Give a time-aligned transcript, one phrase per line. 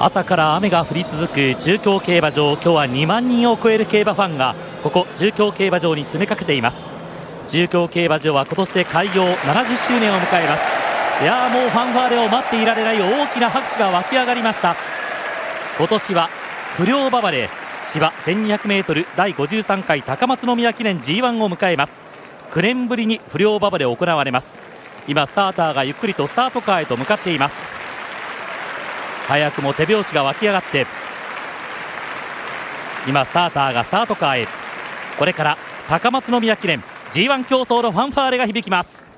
[0.00, 6.76] 朝から雨が降り続く中京競馬場今日は2万人を超える競馬ファンがここ中京競馬場に詰めかけています。
[7.48, 11.22] 中京競馬場は今年で開業70周年を迎えます。
[11.22, 14.74] いやーもうファンファーレを待っていられない大きな拍手が湧き上がりました。
[15.78, 16.28] 今年は
[16.76, 17.48] 不良馬場で
[17.92, 22.02] 芝 1200m 第53回高松宮記念 G1 を迎えます。
[22.50, 24.60] 9年ぶりに不良馬場で行われます。
[25.06, 27.83] 今スターターがゆっくりとスタートカーへと向かっています。
[29.26, 30.86] 早くも手拍子が湧き上がって
[33.06, 34.48] 今スターターがスタートカーへ。
[35.18, 36.82] これから高松宮記念
[37.12, 39.13] G1 競争のファンファーレが響きます。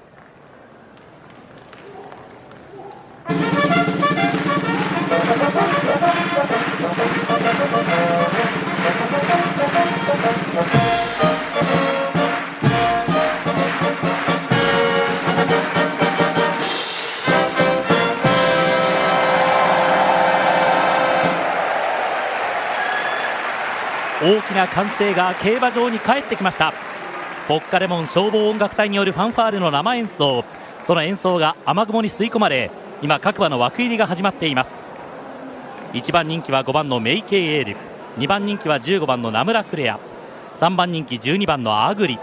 [24.27, 26.73] 大きな歓声が競馬場に帰ってきました。
[27.47, 30.45] ポッカレモン消防音楽隊によるファンファーレの生演奏。
[30.83, 34.77] その演奏が雨雲に吸い込まれ今各馬の枠入りが始まっています。
[35.93, 37.77] 1番人気は5番のメイケイエール。
[38.19, 40.01] 2番人気は15番のナムラクレア。
[40.57, 42.19] 3番人気12番のアグリ。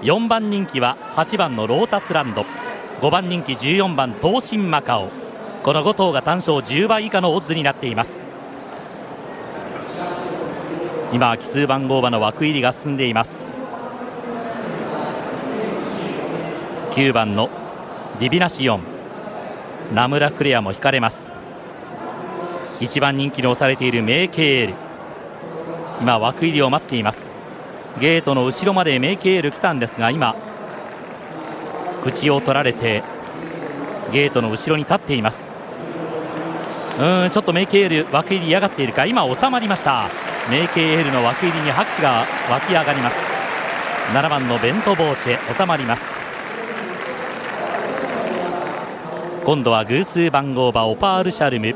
[0.00, 2.44] 4番人気は8番のロータスランド。
[3.00, 5.08] 5番人気14番東進マカオ。
[5.62, 8.21] この5頭が単勝10倍以下のオッズになっています。
[11.12, 13.42] 今奇数番号馬の枠入りが進んでいます。
[16.92, 17.50] 9番の
[18.18, 18.80] ディビナシオン。
[19.94, 21.26] ナムラクレアも引かれます。
[22.80, 24.74] 1番人気に押されているメイケール。
[26.00, 27.30] 今枠入りを待っています。
[28.00, 30.34] ゲートの後ろまでメイケール来たんですが今
[32.04, 33.02] 口を取られて
[34.12, 35.52] ゲートの後ろに立っています。
[36.98, 39.04] うんちょっとメイケール枠入り嫌がっているか。
[39.04, 40.21] 今収まりました。
[40.50, 43.16] メイケールの枠入りに拍手が湧き上がります。
[44.12, 46.02] 7番のベントボーチェ収まります。
[49.44, 51.74] 今度は偶数番号馬オパールシャルム。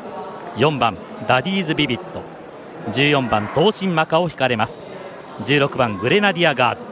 [0.56, 0.96] 4番
[1.28, 2.22] ダディーズビビット。
[2.90, 4.82] 14番東進マカを引かれます。
[5.44, 6.84] 16番グレナディアガーズ。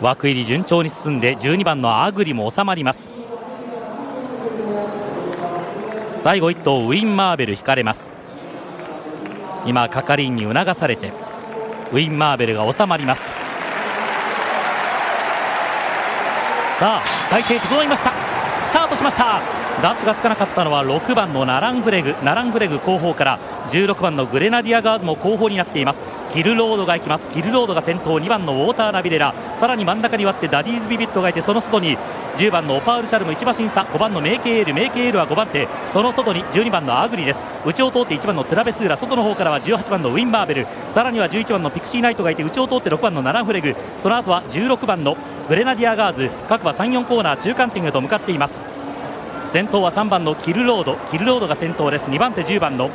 [0.00, 3.10] 枠入り順調に進んで12番のアグリも収まります。
[6.18, 8.19] 最後1頭ウィン・マーベル引かれます。
[9.66, 11.12] 今係員に促されて
[11.92, 13.22] ウィン・マーベルが収まります。
[16.78, 18.10] さあ体勢整いました。
[18.70, 19.40] スタートしました。
[19.82, 22.14] ダッシュがつかなかったのは6番のナラングレグ。
[22.22, 23.38] ナラングレグ後方から
[23.70, 26.09] 16番のグレナディアガーズも後方になっています。
[26.32, 27.28] キルロードが行きます。
[27.28, 29.34] キルロードが先頭2番のウォーターナビレラ。
[29.56, 31.98] さらに真ん中に割ってダディーズビビットがいてその外に
[32.36, 33.82] 10番のオパールシャルム1馬身差。
[33.82, 34.74] 5番のメイケイエール。
[34.74, 35.66] メイケイエールは5番手。
[35.92, 37.42] その外に12番のアグリです。
[37.66, 38.96] 内を通って1番のトゥラヴェスーラ。
[38.96, 40.66] 外の方からは18番のウインマーベル。
[40.90, 43.74] さらには11番のピクシーナイトがいて内を通って6番のナランフレグ。
[43.98, 45.16] その後は16番の
[45.48, 46.30] グレナディアガーズ。
[46.48, 48.54] 各馬3、4コーナー中間点へと向かっています。
[49.52, 50.96] 先頭は3番のキルロード。
[51.10, 52.06] キルロードが先頭です。
[52.06, 52.88] 2番手10番の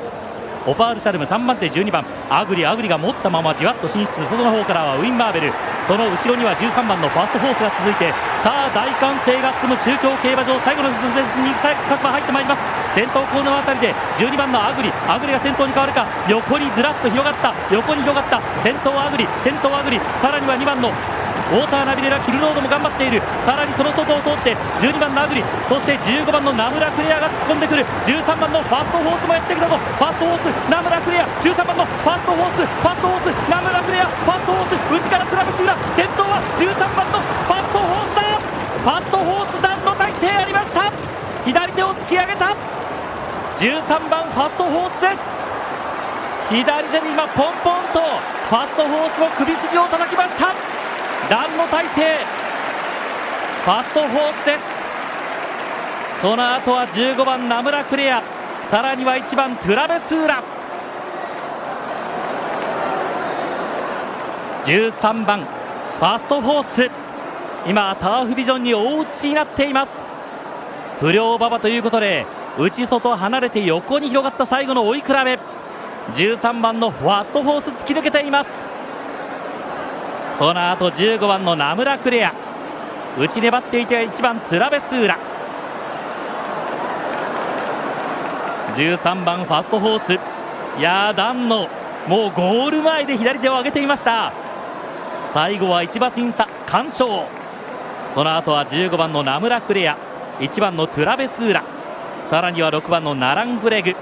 [0.65, 2.03] オパールシャルム3番手12番。
[2.29, 5.53] アグリアグリが持ったままじわっと進出外の方からはウインマーベル。
[5.85, 8.09] その後ろには13番のファストフォースが続いて。
[8.41, 12.61] さあ大歓声が積む中京競馬場最後の直線に各馬入ってまいります。
[12.95, 14.89] 先頭コーナーあたりで12番のアグリ。
[15.07, 16.05] アグリが先頭に変わるか。
[16.27, 17.53] 横にずらっと広がった。
[17.69, 18.41] 横に広がった。
[18.63, 19.99] 先頭アグリ先頭アグリ。
[20.17, 20.89] さらには2番の
[21.51, 23.21] ウォーターナビレラキルロードも頑張っている。
[23.45, 27.85] さらにその外を通って12番のアグリそして15番のナムラクレアが突っ込んでくる。
[28.05, 29.77] 13番のファーストフォースもやってきたぞ。
[29.77, 31.25] ファーストフォースナムラクレア。
[31.41, 34.05] 13番のファーストフォースファーストフォースナムラクレア。
[34.05, 35.73] ファーストフォース内からトラベス裏。
[35.93, 38.25] 先頭は13番のファストフォースだ。
[38.81, 40.89] ファストフォース団野大成やりました。
[41.45, 42.57] 左手を突き上げた。
[43.61, 45.21] 13番ファストフォースです。
[46.49, 48.01] 左手に今ポンポンと
[48.49, 50.74] ファストフォースの首筋を叩きました。
[51.29, 52.17] 団野大成
[53.63, 54.59] ファストフォースです。
[56.21, 58.21] その後は15番ナムラクレア。
[58.69, 60.43] さらには1番トゥラヴェスーラ。
[64.65, 66.91] 13番ファストフォース。
[67.67, 70.03] 今ターフビジョンに大打ちになっています。
[70.99, 72.25] 不良馬場ということで
[72.59, 75.39] 内外離れて横に広がった最後の追い比べ。
[76.13, 78.49] 13番のファーストフォース突き抜けています。
[80.37, 82.33] その後15番のナムラクレア。
[83.17, 85.17] 内粘っていて1番トゥラベスーラ
[88.75, 90.19] 13番ファストフォース。
[90.77, 91.69] いやーダンの
[92.07, 94.33] もうゴール前で左手を上げていました。
[95.33, 97.09] 最後は1馬審査完勝。
[98.13, 99.97] その後は15番のナムラクレア。
[100.39, 101.63] 1番のトゥラベスーラ
[102.29, 103.95] さらには6番のナラングレグ。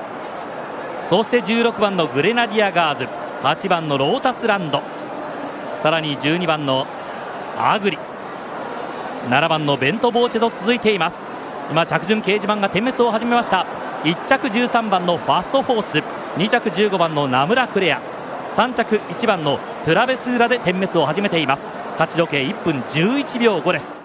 [1.07, 3.07] そして16番のグレナディアガーズ。
[3.43, 4.81] 8番のロータスランド。
[5.83, 6.87] さらに12番の
[7.57, 7.97] アグリ。
[9.29, 11.25] 7番のベントボーチェと続いています。
[11.69, 13.65] 今着順掲示板が点滅を始めました。
[14.05, 15.97] 1着13番のファストフォース。
[16.39, 18.01] 2着15番のナムラクレア。
[18.55, 21.69] 3着1番のトゥラベスーラで点滅を始めています。
[21.99, 24.02] 勝ち時計1分11秒5です。